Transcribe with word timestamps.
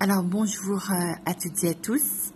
Alors 0.00 0.22
bonjour 0.22 0.92
euh, 0.92 1.12
à 1.26 1.34
toutes 1.34 1.64
et 1.64 1.70
à 1.70 1.74
tous. 1.74 2.32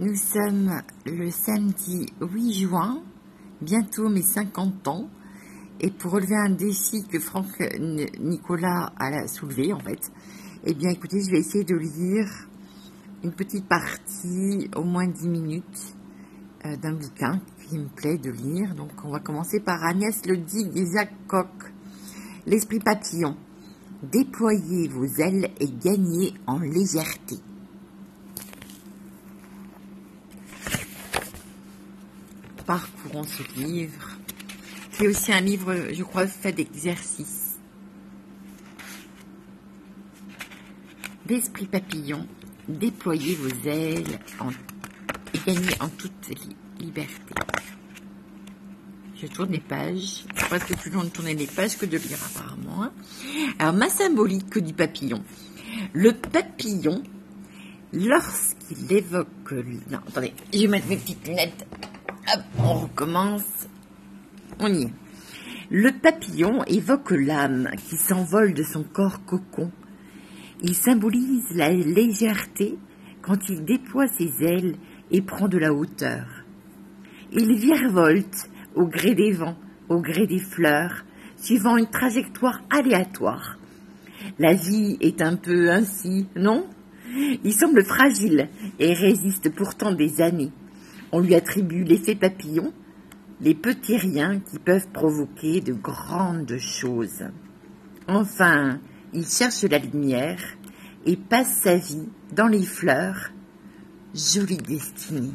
Nous 0.00 0.16
sommes 0.16 0.82
le 1.06 1.30
samedi 1.30 2.12
8 2.20 2.52
juin, 2.52 3.02
bientôt 3.62 4.10
mes 4.10 4.20
50 4.20 4.86
ans. 4.88 5.08
Et 5.80 5.90
pour 5.90 6.12
relever 6.12 6.36
un 6.36 6.50
défi 6.50 7.02
que 7.08 7.18
Franck 7.18 7.46
Nicolas 8.20 8.92
a 8.98 9.26
soulevé 9.28 9.72
en 9.72 9.78
fait, 9.78 10.12
eh 10.64 10.74
bien 10.74 10.90
écoutez, 10.90 11.22
je 11.24 11.30
vais 11.30 11.38
essayer 11.38 11.64
de 11.64 11.74
lire 11.74 12.28
une 13.22 13.32
petite 13.32 13.66
partie, 13.66 14.68
au 14.76 14.84
moins 14.84 15.06
10 15.06 15.26
minutes, 15.26 15.96
euh, 16.66 16.76
d'un 16.76 16.92
bouquin 16.92 17.40
qui 17.66 17.78
me 17.78 17.88
plaît 17.88 18.18
de 18.18 18.30
lire. 18.30 18.74
Donc 18.74 18.90
on 19.04 19.10
va 19.10 19.20
commencer 19.20 19.58
par 19.58 19.82
Agnès 19.82 20.20
Ledy 20.26 20.68
d'Isaac 20.68 21.10
Koch, 21.28 21.48
L'esprit 22.46 22.78
papillon. 22.78 23.38
Déployez 24.12 24.88
vos 24.88 25.06
ailes 25.06 25.50
et 25.60 25.68
gagnez 25.82 26.34
en 26.46 26.58
légèreté. 26.58 27.36
Parcourons 32.66 33.24
ce 33.24 33.42
livre, 33.60 34.10
qui 34.92 35.04
est 35.04 35.08
aussi 35.08 35.32
un 35.32 35.40
livre, 35.40 35.74
je 35.92 36.02
crois, 36.02 36.26
fait 36.26 36.52
d'exercices. 36.52 37.58
L'esprit 41.26 41.66
papillon, 41.66 42.26
déployez 42.68 43.34
vos 43.36 43.68
ailes 43.68 44.18
et 45.32 45.38
gagnez 45.46 45.80
en 45.80 45.88
toute 45.88 46.30
liberté. 46.78 47.34
Je 49.16 49.26
tourne 49.28 49.52
les 49.52 49.60
pages. 49.60 50.24
C'est 50.34 50.48
presque 50.48 50.76
plus 50.76 50.90
long 50.90 51.04
de 51.04 51.08
tourner 51.08 51.34
les 51.34 51.46
pages 51.46 51.78
que 51.78 51.86
de 51.86 51.96
lire 51.96 52.18
apparemment. 52.34 52.82
Hein. 52.82 52.92
Alors, 53.58 53.74
ma 53.74 53.88
symbolique 53.88 54.58
du 54.58 54.72
papillon? 54.72 55.22
Le 55.92 56.12
papillon, 56.12 57.02
lorsqu'il 57.92 58.92
évoque... 58.92 59.52
Non, 59.90 59.98
attendez, 60.08 60.32
je 60.52 60.60
vais 60.60 60.66
mettre 60.66 60.88
mes 60.88 60.96
petites 60.96 61.26
lunettes. 61.28 61.66
On 62.58 62.74
recommence. 62.74 63.68
On 64.58 64.72
y 64.72 64.82
est. 64.84 64.92
Le 65.70 65.92
papillon 65.92 66.64
évoque 66.64 67.12
l'âme 67.12 67.70
qui 67.88 67.96
s'envole 67.96 68.52
de 68.52 68.62
son 68.62 68.82
corps 68.82 69.24
cocon. 69.24 69.70
Il 70.62 70.74
symbolise 70.74 71.54
la 71.54 71.70
légèreté 71.70 72.78
quand 73.22 73.48
il 73.48 73.64
déploie 73.64 74.06
ses 74.08 74.44
ailes 74.44 74.76
et 75.10 75.22
prend 75.22 75.48
de 75.48 75.58
la 75.58 75.72
hauteur. 75.72 76.26
Il 77.32 77.56
virevolte 77.56 78.50
au 78.74 78.86
gré 78.86 79.14
des 79.14 79.32
vents, 79.32 79.56
au 79.88 80.00
gré 80.00 80.26
des 80.26 80.38
fleurs, 80.38 81.04
suivant 81.36 81.76
une 81.76 81.90
trajectoire 81.90 82.62
aléatoire. 82.70 83.58
La 84.38 84.54
vie 84.54 84.96
est 85.00 85.20
un 85.22 85.36
peu 85.36 85.70
ainsi, 85.70 86.26
non? 86.36 86.66
Il 87.44 87.52
semble 87.52 87.84
fragile 87.84 88.48
et 88.78 88.92
résiste 88.92 89.54
pourtant 89.54 89.92
des 89.92 90.20
années. 90.20 90.52
On 91.12 91.20
lui 91.20 91.34
attribue 91.34 91.84
l'effet 91.84 92.14
papillon, 92.14 92.72
les 93.40 93.54
petits 93.54 93.96
riens 93.96 94.40
qui 94.40 94.58
peuvent 94.58 94.88
provoquer 94.92 95.60
de 95.60 95.74
grandes 95.74 96.56
choses. 96.58 97.24
Enfin, 98.08 98.80
il 99.12 99.26
cherche 99.26 99.62
la 99.62 99.78
lumière 99.78 100.42
et 101.06 101.16
passe 101.16 101.60
sa 101.62 101.76
vie 101.76 102.08
dans 102.32 102.48
les 102.48 102.64
fleurs. 102.64 103.30
Jolie 104.14 104.56
destinée. 104.56 105.32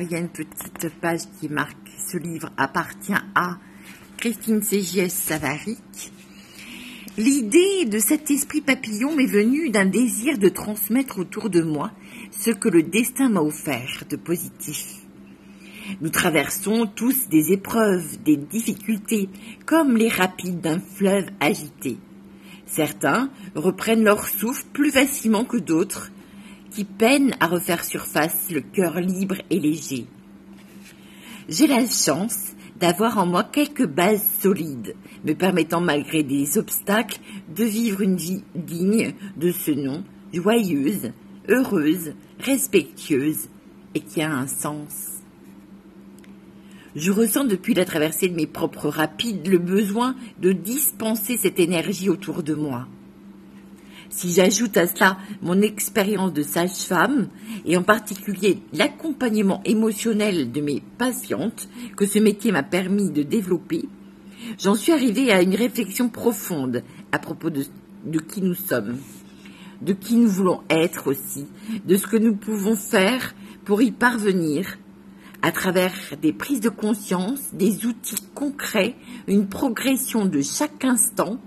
Il 0.00 0.10
y 0.10 0.14
a 0.14 0.18
une 0.18 0.30
petite 0.30 0.88
page 1.00 1.20
qui 1.38 1.50
marque 1.50 1.76
ce 2.10 2.16
livre 2.16 2.50
appartient 2.56 3.12
à 3.34 3.58
Christine 4.16 4.62
C.J.S. 4.62 5.12
Savaric. 5.12 6.12
L'idée 7.18 7.84
de 7.84 7.98
cet 7.98 8.30
esprit 8.30 8.62
papillon 8.62 9.14
m'est 9.14 9.26
venue 9.26 9.68
d'un 9.68 9.84
désir 9.84 10.38
de 10.38 10.48
transmettre 10.48 11.18
autour 11.18 11.50
de 11.50 11.60
moi 11.60 11.90
ce 12.30 12.50
que 12.50 12.70
le 12.70 12.82
destin 12.82 13.28
m'a 13.28 13.42
offert 13.42 14.04
de 14.08 14.16
positif. 14.16 15.00
Nous 16.00 16.08
traversons 16.08 16.86
tous 16.86 17.28
des 17.28 17.52
épreuves, 17.52 18.22
des 18.22 18.36
difficultés, 18.36 19.28
comme 19.66 19.98
les 19.98 20.08
rapides 20.08 20.62
d'un 20.62 20.80
fleuve 20.80 21.26
agité. 21.40 21.98
Certains 22.64 23.30
reprennent 23.54 24.04
leur 24.04 24.26
souffle 24.26 24.64
plus 24.72 24.92
facilement 24.92 25.44
que 25.44 25.58
d'autres, 25.58 26.10
qui 26.70 26.84
peine 26.84 27.34
à 27.40 27.46
refaire 27.46 27.84
surface 27.84 28.50
le 28.50 28.60
cœur 28.60 29.00
libre 29.00 29.36
et 29.50 29.58
léger. 29.58 30.06
J'ai 31.48 31.66
la 31.66 31.86
chance 31.86 32.52
d'avoir 32.78 33.18
en 33.18 33.26
moi 33.26 33.44
quelques 33.44 33.86
bases 33.86 34.26
solides, 34.40 34.94
me 35.24 35.34
permettant 35.34 35.80
malgré 35.80 36.22
des 36.22 36.58
obstacles 36.58 37.18
de 37.54 37.64
vivre 37.64 38.00
une 38.00 38.16
vie 38.16 38.42
digne 38.54 39.12
de 39.36 39.52
ce 39.52 39.70
nom, 39.70 40.04
joyeuse, 40.32 41.12
heureuse, 41.48 42.14
respectueuse 42.38 43.48
et 43.94 44.00
qui 44.00 44.22
a 44.22 44.32
un 44.32 44.46
sens. 44.46 45.20
Je 46.96 47.12
ressens 47.12 47.44
depuis 47.44 47.74
la 47.74 47.84
traversée 47.84 48.28
de 48.28 48.34
mes 48.34 48.46
propres 48.46 48.88
rapides 48.88 49.46
le 49.46 49.58
besoin 49.58 50.16
de 50.40 50.52
dispenser 50.52 51.36
cette 51.36 51.60
énergie 51.60 52.08
autour 52.08 52.42
de 52.42 52.54
moi. 52.54 52.88
Si 54.10 54.32
j'ajoute 54.32 54.76
à 54.76 54.88
cela 54.88 55.18
mon 55.40 55.62
expérience 55.62 56.32
de 56.32 56.42
sage-femme, 56.42 57.28
et 57.64 57.76
en 57.76 57.82
particulier 57.84 58.58
l'accompagnement 58.72 59.62
émotionnel 59.64 60.50
de 60.50 60.60
mes 60.60 60.82
patientes 60.98 61.68
que 61.96 62.06
ce 62.06 62.18
métier 62.18 62.50
m'a 62.50 62.64
permis 62.64 63.10
de 63.10 63.22
développer, 63.22 63.88
j'en 64.58 64.74
suis 64.74 64.92
arrivée 64.92 65.30
à 65.30 65.42
une 65.42 65.54
réflexion 65.54 66.08
profonde 66.08 66.82
à 67.12 67.20
propos 67.20 67.50
de, 67.50 67.64
de 68.04 68.18
qui 68.18 68.42
nous 68.42 68.54
sommes, 68.54 68.98
de 69.80 69.92
qui 69.92 70.16
nous 70.16 70.28
voulons 70.28 70.62
être 70.68 71.06
aussi, 71.06 71.46
de 71.86 71.96
ce 71.96 72.08
que 72.08 72.16
nous 72.16 72.34
pouvons 72.34 72.74
faire 72.74 73.34
pour 73.64 73.80
y 73.80 73.92
parvenir, 73.92 74.76
à 75.42 75.52
travers 75.52 75.94
des 76.20 76.32
prises 76.32 76.60
de 76.60 76.68
conscience, 76.68 77.54
des 77.54 77.86
outils 77.86 78.26
concrets, 78.34 78.96
une 79.26 79.48
progression 79.48 80.26
de 80.26 80.42
chaque 80.42 80.84
instant. 80.84 81.38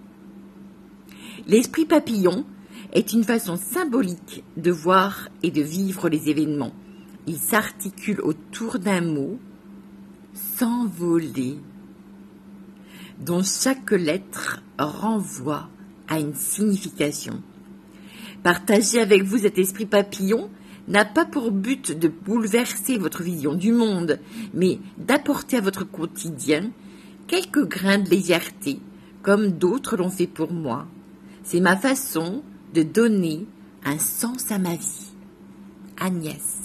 L'esprit 1.46 1.86
papillon 1.86 2.46
est 2.94 3.12
une 3.12 3.26
façon 3.26 3.58
symbolique 3.58 4.44
de 4.56 4.72
voir 4.72 5.28
et 5.42 5.52
de 5.52 5.62
vivre 5.62 6.08
les 6.08 6.30
événements. 6.30 6.72
Il 7.28 7.38
s'articule 7.38 8.22
autour 8.22 8.80
d'un 8.80 9.02
mot, 9.02 9.40
s'envoler, 10.34 11.58
dont 13.20 13.44
chaque 13.44 13.92
lettre 13.92 14.62
renvoie 14.80 15.70
à 16.08 16.20
une 16.20 16.34
signification. 16.34 17.42
Partager 18.42 19.02
avec 19.02 19.24
vous 19.24 19.40
cet 19.40 19.58
esprit 19.58 19.86
papillon 19.86 20.50
n'a 20.88 21.04
pas 21.04 21.26
pour 21.26 21.52
but 21.52 21.98
de 21.98 22.08
bouleverser 22.08 22.98
votre 22.98 23.22
vision 23.22 23.54
du 23.54 23.74
monde, 23.74 24.20
mais 24.54 24.80
d'apporter 24.98 25.58
à 25.58 25.62
votre 25.62 25.84
quotidien 25.84 26.72
quelques 27.28 27.68
grains 27.68 28.00
de 28.00 28.10
légèreté, 28.10 28.80
comme 29.22 29.52
d'autres 29.52 29.98
l'ont 29.98 30.10
fait 30.10 30.28
pour 30.28 30.54
moi. 30.54 30.88
C'est 31.44 31.60
ma 31.60 31.76
façon 31.76 32.44
de 32.74 32.84
donner 32.84 33.46
un 33.84 34.00
sens 34.00 34.52
à 34.52 34.58
ma 34.58 34.76
vie. 34.76 35.12
Agnès. 36.00 36.64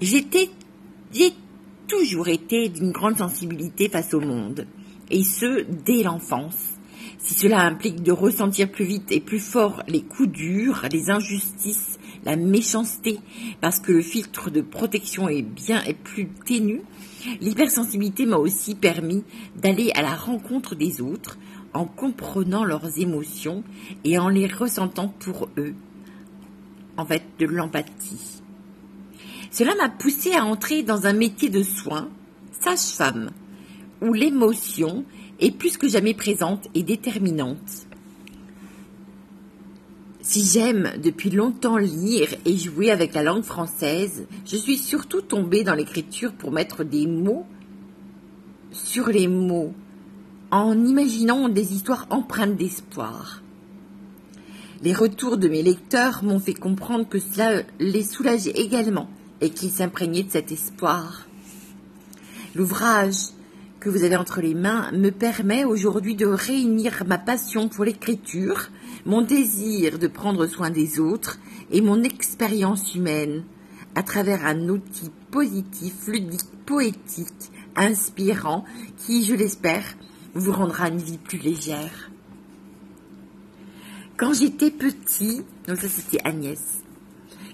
J'ai 0.00 0.24
toujours 1.88 2.28
été 2.28 2.68
d'une 2.68 2.92
grande 2.92 3.18
sensibilité 3.18 3.88
face 3.88 4.14
au 4.14 4.20
monde, 4.20 4.66
et 5.10 5.24
ce, 5.24 5.64
dès 5.84 6.02
l'enfance. 6.02 6.78
Si 7.18 7.34
cela 7.34 7.60
implique 7.60 8.02
de 8.02 8.12
ressentir 8.12 8.70
plus 8.70 8.84
vite 8.84 9.12
et 9.12 9.20
plus 9.20 9.40
fort 9.40 9.82
les 9.88 10.02
coups 10.02 10.30
durs, 10.30 10.86
les 10.90 11.10
injustices, 11.10 11.98
la 12.24 12.36
méchanceté, 12.36 13.18
parce 13.60 13.80
que 13.80 13.92
le 13.92 14.02
filtre 14.02 14.50
de 14.50 14.60
protection 14.60 15.28
est 15.28 15.42
bien 15.42 15.82
plus 16.04 16.28
ténu, 16.44 16.82
L'hypersensibilité 17.40 18.26
m'a 18.26 18.36
aussi 18.36 18.74
permis 18.74 19.24
d'aller 19.56 19.90
à 19.94 20.02
la 20.02 20.14
rencontre 20.14 20.74
des 20.74 21.00
autres 21.00 21.38
en 21.74 21.84
comprenant 21.84 22.64
leurs 22.64 22.98
émotions 22.98 23.62
et 24.04 24.18
en 24.18 24.28
les 24.28 24.46
ressentant 24.46 25.08
pour 25.08 25.48
eux. 25.58 25.74
En 26.96 27.04
fait, 27.04 27.22
de 27.38 27.46
l'empathie. 27.46 28.42
Cela 29.50 29.74
m'a 29.76 29.88
poussé 29.88 30.32
à 30.32 30.44
entrer 30.44 30.82
dans 30.82 31.06
un 31.06 31.12
métier 31.12 31.48
de 31.48 31.62
soins, 31.62 32.08
sage-femme, 32.60 33.30
où 34.00 34.12
l'émotion 34.12 35.04
est 35.40 35.50
plus 35.50 35.76
que 35.76 35.88
jamais 35.88 36.14
présente 36.14 36.68
et 36.74 36.82
déterminante. 36.82 37.86
Si 40.22 40.44
j'aime 40.44 40.92
depuis 41.02 41.30
longtemps 41.30 41.78
lire 41.78 42.28
et 42.44 42.56
jouer 42.56 42.90
avec 42.90 43.14
la 43.14 43.22
langue 43.22 43.42
française, 43.42 44.26
je 44.46 44.56
suis 44.56 44.76
surtout 44.76 45.22
tombée 45.22 45.64
dans 45.64 45.74
l'écriture 45.74 46.32
pour 46.32 46.52
mettre 46.52 46.84
des 46.84 47.06
mots 47.06 47.46
sur 48.72 49.08
les 49.08 49.28
mots, 49.28 49.72
en 50.50 50.84
imaginant 50.84 51.48
des 51.48 51.72
histoires 51.72 52.06
empreintes 52.10 52.56
d'espoir. 52.56 53.42
Les 54.82 54.92
retours 54.92 55.38
de 55.38 55.48
mes 55.48 55.62
lecteurs 55.62 56.22
m'ont 56.22 56.38
fait 56.38 56.54
comprendre 56.54 57.08
que 57.08 57.18
cela 57.18 57.62
les 57.78 58.02
soulageait 58.02 58.50
également, 58.50 59.08
et 59.40 59.50
qu'il 59.50 59.70
s'imprégner 59.70 60.22
de 60.22 60.30
cet 60.30 60.52
espoir. 60.52 61.26
L'ouvrage 62.54 63.30
que 63.80 63.88
vous 63.88 64.04
avez 64.04 64.16
entre 64.16 64.42
les 64.42 64.54
mains 64.54 64.92
me 64.92 65.10
permet 65.10 65.64
aujourd'hui 65.64 66.14
de 66.14 66.26
réunir 66.26 67.04
ma 67.06 67.18
passion 67.18 67.68
pour 67.68 67.84
l'écriture, 67.84 68.68
mon 69.06 69.22
désir 69.22 69.98
de 69.98 70.06
prendre 70.06 70.46
soin 70.46 70.70
des 70.70 71.00
autres 71.00 71.38
et 71.70 71.80
mon 71.80 72.02
expérience 72.02 72.94
humaine 72.94 73.44
à 73.94 74.02
travers 74.02 74.46
un 74.46 74.68
outil 74.68 75.10
positif, 75.30 76.06
ludique, 76.06 76.50
poétique, 76.66 77.50
inspirant, 77.76 78.64
qui, 78.98 79.24
je 79.24 79.34
l'espère, 79.34 79.84
vous 80.34 80.52
rendra 80.52 80.88
une 80.88 80.98
vie 80.98 81.18
plus 81.18 81.38
légère. 81.38 82.10
Quand 84.16 84.32
j'étais 84.32 84.70
petit, 84.70 85.42
donc 85.66 85.78
ça 85.78 85.88
c'était 85.88 86.20
Agnès, 86.24 86.60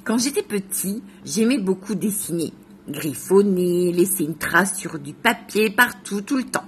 quand 0.05 0.19
j'étais 0.19 0.43
petit, 0.43 1.03
j'aimais 1.25 1.59
beaucoup 1.59 1.95
dessiner, 1.95 2.53
griffonner, 2.89 3.93
laisser 3.93 4.25
une 4.25 4.37
trace 4.37 4.79
sur 4.79 4.99
du 4.99 5.13
papier 5.13 5.71
partout, 5.71 6.21
tout 6.21 6.37
le 6.37 6.45
temps. 6.45 6.67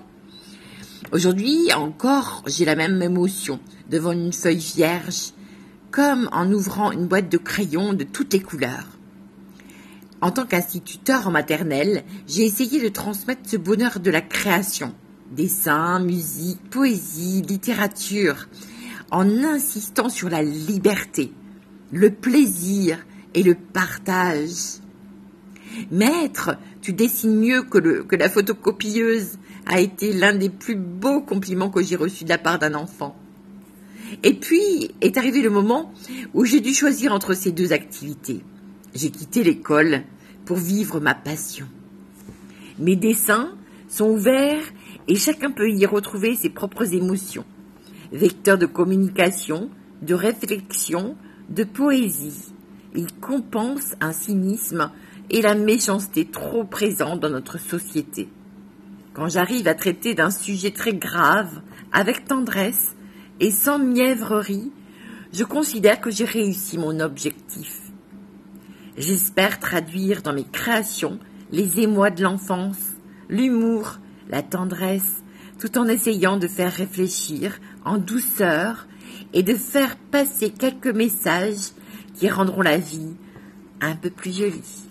Aujourd'hui 1.11 1.73
encore, 1.73 2.43
j'ai 2.47 2.67
la 2.67 2.77
même 2.77 3.01
émotion 3.01 3.61
devant 3.89 4.13
une 4.13 4.33
feuille 4.33 4.59
vierge, 4.59 5.33
comme 5.91 6.29
en 6.33 6.53
ouvrant 6.53 6.93
une 6.93 7.07
boîte 7.07 7.31
de 7.31 7.39
crayons 7.39 7.95
de 7.95 8.05
toutes 8.05 8.35
les 8.35 8.43
couleurs. 8.43 8.87
En 10.21 10.31
tant 10.31 10.45
qu'instituteur 10.45 11.27
en 11.27 11.31
maternelle, 11.31 12.05
j'ai 12.27 12.45
essayé 12.45 12.83
de 12.83 12.89
transmettre 12.89 13.49
ce 13.49 13.57
bonheur 13.57 14.01
de 14.01 14.11
la 14.11 14.21
création, 14.21 14.95
dessin, 15.35 15.99
musique, 15.99 16.61
poésie, 16.69 17.41
littérature, 17.41 18.47
en 19.11 19.27
insistant 19.45 20.11
sur 20.11 20.29
la 20.29 20.43
liberté, 20.43 21.33
le 21.91 22.11
plaisir 22.11 22.99
et 23.33 23.43
le 23.43 23.55
partage. 23.55 24.81
Maître, 25.91 26.59
tu 26.89 26.95
dessines 26.95 27.39
mieux 27.39 27.65
que, 27.65 28.01
que 28.01 28.17
la 28.17 28.31
photocopieuse 28.31 29.39
a 29.67 29.79
été 29.79 30.15
l'un 30.15 30.33
des 30.33 30.49
plus 30.49 30.75
beaux 30.75 31.21
compliments 31.21 31.69
que 31.69 31.83
j'ai 31.83 31.97
reçus 31.97 32.25
de 32.25 32.31
la 32.31 32.39
part 32.39 32.59
d'un 32.59 32.73
enfant. 32.73 33.15
Et 34.23 34.33
puis 34.33 34.91
est 35.03 35.19
arrivé 35.19 35.43
le 35.43 35.51
moment 35.51 35.93
où 36.33 36.47
j'ai 36.47 36.61
dû 36.61 36.73
choisir 36.73 37.13
entre 37.13 37.35
ces 37.35 37.53
deux 37.53 37.75
activités. 37.75 38.41
J'ai 38.95 39.11
quitté 39.11 39.45
l'école 39.45 40.05
pour 40.47 40.57
vivre 40.57 40.99
ma 40.99 41.15
passion. 41.15 41.67
Mes 42.79 42.97
dessins 42.97 43.51
sont 43.91 44.09
ouverts 44.09 44.65
et 45.09 45.17
chacun 45.17 45.51
peut 45.51 45.69
y 45.69 45.85
retrouver 45.85 46.37
ses 46.37 46.49
propres 46.49 46.95
émotions. 46.95 47.45
Vecteur 48.13 48.57
de 48.57 48.65
communication, 48.65 49.69
de 50.01 50.15
réflexion, 50.15 51.17
de 51.51 51.65
poésie. 51.65 52.55
Il 52.95 53.13
compense 53.21 53.95
un 54.01 54.13
cynisme 54.13 54.91
et 55.31 55.43
la 55.43 55.55
méchanceté 55.55 56.27
trop 56.27 56.65
présents 56.65 57.17
dans 57.17 57.31
notre 57.31 57.59
société. 57.59 58.29
Quand 59.13 59.29
j'arrive 59.29 59.69
à 59.69 59.75
traiter 59.75 60.15
d'un 60.15 60.31
sujet 60.31 60.71
très 60.71 60.95
grave, 60.95 61.61
avec 61.93 62.27
tendresse 62.27 62.95
et 63.41 63.51
sans 63.51 63.79
mièvrerie, 63.79 64.71
je 65.33 65.45
considère 65.45 66.01
que 66.01 66.11
j'ai 66.11 66.25
réussi 66.25 66.79
mon 66.79 67.01
objectif. 67.01 67.81
J'espère 68.97 69.59
traduire 69.59 70.23
dans 70.23 70.33
mes 70.33 70.45
créations 70.45 71.19
les 71.51 71.81
émois 71.81 72.11
de 72.11 72.23
l'enfance, 72.23 72.97
l'humour, 73.29 73.99
la 74.29 74.43
tendresse, 74.43 75.23
tout 75.59 75.79
en 75.79 75.87
essayant 75.87 76.37
de 76.37 76.49
faire 76.49 76.73
réfléchir 76.73 77.59
en 77.85 77.99
douceur 77.99 78.87
et 79.33 79.43
de 79.43 79.55
faire 79.55 79.97
passer 80.11 80.51
quelques 80.51 80.87
messages 80.87 81.73
qui 82.15 82.29
rendront 82.29 82.63
la 82.63 82.79
vie 82.79 83.15
un 83.81 83.95
peu 83.95 84.11
plus 84.11 84.37
jolie. 84.37 84.88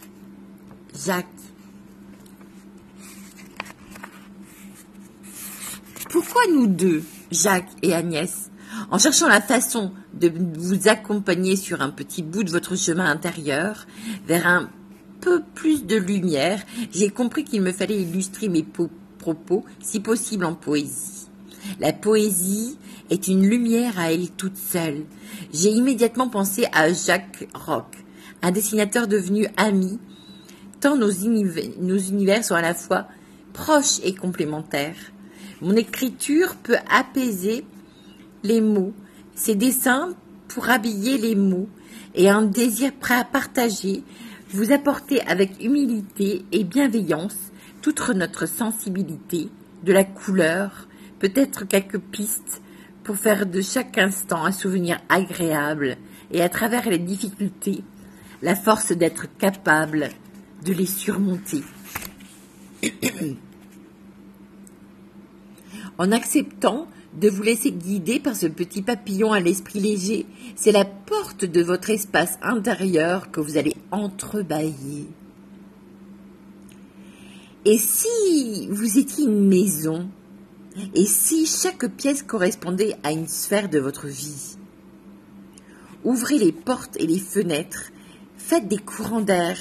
Jacques. 1.05 1.27
Pourquoi 6.09 6.41
nous 6.51 6.67
deux, 6.67 7.03
Jacques 7.31 7.69
et 7.81 7.93
Agnès, 7.93 8.49
en 8.89 8.97
cherchant 8.97 9.27
la 9.27 9.41
façon 9.41 9.91
de 10.13 10.31
vous 10.57 10.87
accompagner 10.87 11.55
sur 11.55 11.81
un 11.81 11.89
petit 11.89 12.23
bout 12.23 12.43
de 12.43 12.51
votre 12.51 12.75
chemin 12.75 13.05
intérieur 13.05 13.85
vers 14.25 14.47
un 14.47 14.69
peu 15.21 15.41
plus 15.55 15.85
de 15.85 15.95
lumière, 15.97 16.61
j'ai 16.91 17.09
compris 17.09 17.43
qu'il 17.43 17.61
me 17.61 17.71
fallait 17.71 18.01
illustrer 18.01 18.49
mes 18.49 18.65
propos, 19.19 19.65
si 19.81 19.99
possible 19.99 20.45
en 20.45 20.55
poésie. 20.55 21.27
La 21.79 21.91
poésie 21.91 22.77
est 23.09 23.27
une 23.27 23.45
lumière 23.45 23.99
à 23.99 24.13
elle 24.13 24.29
toute 24.31 24.57
seule. 24.57 25.03
J'ai 25.53 25.69
immédiatement 25.69 26.29
pensé 26.29 26.65
à 26.71 26.91
Jacques 26.93 27.47
Roch, 27.53 27.91
un 28.41 28.51
dessinateur 28.51 29.07
devenu 29.07 29.47
ami, 29.57 29.99
tant 30.79 30.95
nos 30.95 31.09
univers 31.09 32.43
sont 32.43 32.55
à 32.55 32.61
la 32.61 32.73
fois 32.73 33.07
proches 33.53 33.99
et 34.03 34.13
complémentaires. 34.13 34.95
Mon 35.61 35.75
écriture 35.75 36.55
peut 36.55 36.77
apaiser 36.89 37.65
les 38.43 38.61
mots, 38.61 38.93
ces 39.35 39.55
dessins 39.55 40.09
pour 40.47 40.69
habiller 40.69 41.17
les 41.17 41.35
mots 41.35 41.67
et 42.15 42.29
un 42.29 42.43
désir 42.43 42.93
prêt 42.93 43.15
à 43.15 43.23
partager, 43.23 44.03
vous 44.49 44.71
apporter 44.71 45.21
avec 45.21 45.63
humilité 45.63 46.45
et 46.51 46.63
bienveillance 46.63 47.51
toute 47.81 48.09
notre 48.09 48.47
sensibilité, 48.47 49.49
de 49.83 49.93
la 49.93 50.03
couleur, 50.03 50.87
peut-être 51.19 51.65
quelques 51.65 51.99
pistes 51.99 52.61
pour 53.03 53.15
faire 53.15 53.45
de 53.45 53.61
chaque 53.61 53.97
instant 53.97 54.45
un 54.45 54.51
souvenir 54.51 54.99
agréable 55.09 55.97
et 56.31 56.41
à 56.41 56.49
travers 56.49 56.89
les 56.89 56.97
difficultés, 56.97 57.83
la 58.41 58.55
force 58.55 58.91
d'être 58.91 59.27
capable 59.37 60.09
de 60.63 60.73
les 60.73 60.85
surmonter. 60.85 61.63
en 65.97 66.11
acceptant 66.11 66.87
de 67.19 67.29
vous 67.29 67.41
laisser 67.41 67.71
guider 67.71 68.19
par 68.19 68.35
ce 68.35 68.47
petit 68.47 68.81
papillon 68.81 69.31
à 69.31 69.39
l'esprit 69.39 69.79
léger. 69.79 70.25
C'est 70.55 70.71
la 70.71 70.85
porte 70.85 71.45
de 71.45 71.61
votre 71.61 71.89
espace 71.89 72.37
intérieur 72.41 73.31
que 73.31 73.39
vous 73.39 73.57
allez 73.57 73.75
entrebâiller. 73.91 75.07
Et 77.65 77.77
si 77.77 78.67
vous 78.69 78.97
étiez 78.97 79.25
une 79.25 79.47
maison, 79.47 80.09
et 80.93 81.05
si 81.05 81.47
chaque 81.47 81.87
pièce 81.87 82.21
correspondait 82.21 82.95
à 83.03 83.11
une 83.11 83.27
sphère 83.27 83.67
de 83.67 83.79
votre 83.79 84.07
vie 84.07 84.57
Ouvrez 86.03 86.37
les 86.37 86.51
portes 86.51 86.95
et 86.99 87.07
les 87.07 87.19
fenêtres, 87.19 87.91
faites 88.37 88.67
des 88.67 88.77
courants 88.77 89.21
d'air, 89.21 89.57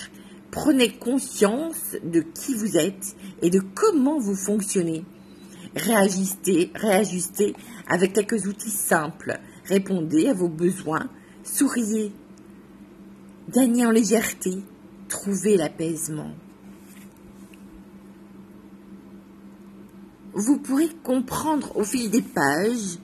prenez 0.50 0.96
conscience 0.96 1.96
de 2.02 2.20
qui 2.20 2.54
vous 2.54 2.76
êtes 2.76 3.16
et 3.42 3.50
de 3.50 3.60
comment 3.74 4.18
vous 4.18 4.36
fonctionnez 4.36 5.04
réajustez, 5.76 6.72
réajustez 6.74 7.54
avec 7.86 8.14
quelques 8.14 8.46
outils 8.46 8.70
simples. 8.70 9.38
Répondez 9.64 10.28
à 10.28 10.34
vos 10.34 10.48
besoins, 10.48 11.08
souriez, 11.44 12.12
gagnez 13.50 13.86
en 13.86 13.90
légèreté, 13.90 14.62
trouvez 15.08 15.56
l'apaisement. 15.56 16.30
Vous 20.34 20.58
pourrez 20.58 20.88
comprendre 21.02 21.76
au 21.76 21.84
fil 21.84 22.10
des 22.10 22.22
pages 22.22 22.98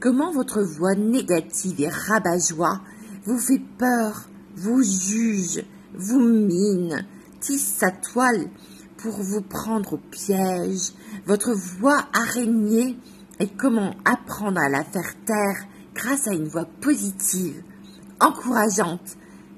comment 0.00 0.32
votre 0.32 0.62
voix 0.62 0.94
négative 0.94 1.80
et 1.80 1.88
rabat-joie 1.88 2.80
vous 3.24 3.38
fait 3.38 3.62
peur, 3.78 4.28
vous 4.54 4.82
juge, 4.82 5.64
vous 5.96 6.20
mine, 6.20 7.06
tisse 7.40 7.66
sa 7.66 7.90
toile 7.90 8.48
pour 8.98 9.22
vous 9.22 9.42
prendre 9.42 9.94
au 9.94 9.98
piège, 9.98 10.92
votre 11.26 11.52
voix 11.52 12.06
araignée 12.12 12.96
et 13.40 13.48
comment 13.48 13.94
apprendre 14.04 14.60
à 14.60 14.68
la 14.68 14.84
faire 14.84 15.14
taire 15.24 15.66
grâce 15.94 16.28
à 16.28 16.32
une 16.32 16.48
voix 16.48 16.66
positive, 16.80 17.62
encourageante, 18.20 19.16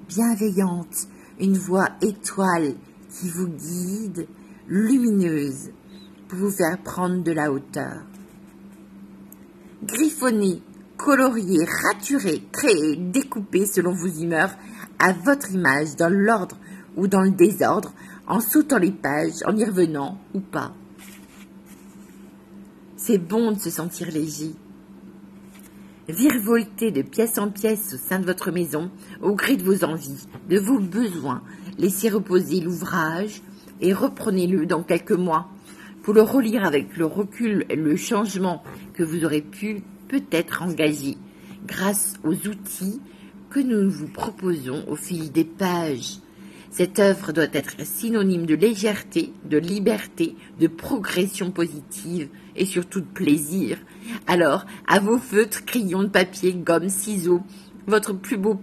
bienveillante, 0.08 1.08
une 1.40 1.56
voix 1.56 1.88
étoile 2.02 2.74
qui 3.10 3.28
vous 3.28 3.48
guide, 3.48 4.26
lumineuse, 4.66 5.70
pour 6.28 6.38
vous 6.38 6.50
faire 6.50 6.78
prendre 6.82 7.22
de 7.22 7.32
la 7.32 7.52
hauteur. 7.52 8.02
Griffonner, 9.84 10.62
colorier, 10.98 11.64
raturer, 11.84 12.42
créer, 12.52 12.96
découper 12.96 13.64
selon 13.64 13.94
vos 13.94 14.08
humeurs 14.08 14.50
à 14.98 15.12
votre 15.12 15.52
image 15.52 15.96
dans 15.96 16.12
l'ordre 16.12 16.58
ou 16.96 17.06
dans 17.06 17.22
le 17.22 17.30
désordre 17.30 17.94
en 18.26 18.40
sautant 18.40 18.78
les 18.78 18.90
pages, 18.90 19.42
en 19.46 19.56
y 19.56 19.64
revenant 19.64 20.18
ou 20.34 20.40
pas. 20.40 20.74
C'est 22.96 23.16
bon 23.18 23.52
de 23.52 23.58
se 23.58 23.70
sentir 23.70 24.10
léger. 24.10 24.54
Virevoltez 26.08 26.90
de 26.90 27.02
pièce 27.02 27.38
en 27.38 27.48
pièce 27.48 27.94
au 27.94 27.96
sein 27.96 28.18
de 28.18 28.26
votre 28.26 28.50
maison, 28.50 28.90
au 29.22 29.34
gré 29.34 29.56
de 29.56 29.62
vos 29.62 29.84
envies, 29.84 30.26
de 30.50 30.58
vos 30.58 30.80
besoins. 30.80 31.42
Laissez 31.78 32.08
reposer 32.08 32.60
l'ouvrage 32.60 33.40
et 33.80 33.92
reprenez-le 33.92 34.66
dans 34.66 34.82
quelques 34.82 35.12
mois 35.12 35.48
pour 36.02 36.12
le 36.12 36.22
relire 36.22 36.64
avec 36.64 36.96
le 36.96 37.06
recul 37.06 37.66
et 37.68 37.76
le 37.76 37.96
changement 37.96 38.62
que 38.94 39.04
vous 39.04 39.24
aurez 39.24 39.42
pu 39.42 39.82
peut-être 40.08 40.62
engager 40.62 41.16
grâce 41.66 42.14
aux 42.24 42.48
outils 42.48 43.00
que 43.50 43.60
nous 43.60 43.90
vous 43.90 44.08
proposons 44.08 44.84
au 44.88 44.96
fil 44.96 45.30
des 45.30 45.44
pages 45.44 46.18
Cette 46.70 46.98
œuvre 46.98 47.32
doit 47.32 47.52
être 47.52 47.84
synonyme 47.84 48.46
de 48.46 48.54
légèreté, 48.54 49.32
de 49.44 49.58
liberté, 49.58 50.36
de 50.60 50.66
progression 50.66 51.50
positive 51.50 52.28
et 52.56 52.66
surtout 52.66 53.00
de 53.00 53.06
plaisir. 53.06 53.78
Alors, 54.26 54.66
à 54.86 55.00
vos 55.00 55.18
feutres, 55.18 55.64
crayons 55.64 56.02
de 56.02 56.08
papier, 56.08 56.52
gomme, 56.52 56.90
ciseaux, 56.90 57.42
votre 57.86 58.12
plus 58.12 58.36
beau 58.36 58.60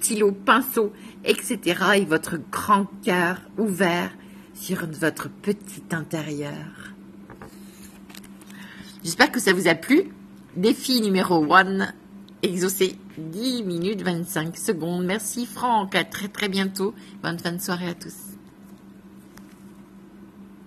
stylo, 0.00 0.32
pinceau, 0.32 0.92
etc. 1.24 1.58
et 1.96 2.04
votre 2.04 2.38
grand 2.50 2.86
cœur 3.04 3.40
ouvert 3.58 4.10
sur 4.54 4.86
votre 4.86 5.28
petit 5.28 5.84
intérieur. 5.92 6.94
J'espère 9.04 9.30
que 9.30 9.40
ça 9.40 9.52
vous 9.52 9.68
a 9.68 9.74
plu. 9.74 10.10
Défi 10.56 11.00
numéro 11.00 11.54
1, 11.54 11.92
exaucé 12.42 12.98
10 13.18 13.62
minutes 13.62 14.02
25 14.02 14.56
secondes. 14.56 15.04
Merci 15.04 15.46
Franck, 15.46 15.94
à 15.94 16.02
très 16.02 16.26
très 16.26 16.48
bientôt. 16.48 16.92
Bonne 17.22 17.38
fin 17.38 17.52
de 17.52 17.60
soirée 17.60 17.90
à 17.90 17.94
tous. 17.94 18.29